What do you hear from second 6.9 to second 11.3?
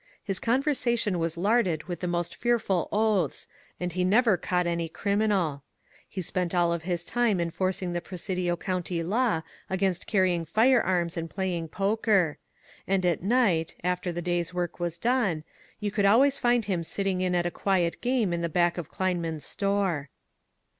time enforcing the Presidio County law against carrying firearms and